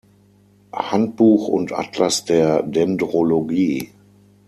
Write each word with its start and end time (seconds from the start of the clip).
Handbuch 0.73 1.47
und 1.47 1.73
Atlas 1.73 2.25
der 2.25 2.63
Dendrologie". 2.63 3.91